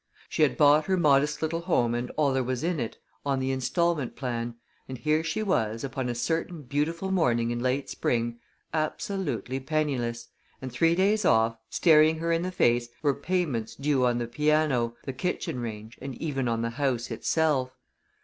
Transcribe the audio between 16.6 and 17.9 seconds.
the house itself.